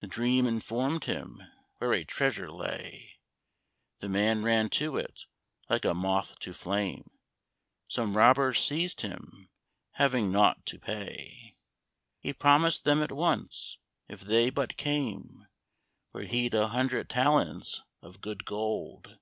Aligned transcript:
The 0.00 0.06
dream 0.06 0.46
informed 0.46 1.04
him 1.04 1.42
where 1.78 1.94
a 1.94 2.04
treasure 2.04 2.52
lay: 2.52 3.14
The 4.00 4.10
man 4.10 4.42
ran 4.42 4.68
to 4.76 4.98
it, 4.98 5.22
like 5.70 5.86
a 5.86 5.94
moth 5.94 6.38
to 6.40 6.52
flame. 6.52 7.10
Some 7.88 8.14
robbers 8.14 8.62
seized 8.62 9.00
him. 9.00 9.48
Having 9.92 10.30
nought 10.30 10.66
to 10.66 10.78
pay, 10.78 11.56
He 12.18 12.34
promised 12.34 12.84
them 12.84 13.02
at 13.02 13.10
once, 13.10 13.78
if 14.06 14.20
they 14.20 14.50
but 14.50 14.76
came 14.76 15.46
Where 16.10 16.24
he'd 16.24 16.52
a 16.52 16.68
hundred 16.68 17.08
talents 17.08 17.84
of 18.02 18.20
good 18.20 18.44
gold. 18.44 19.18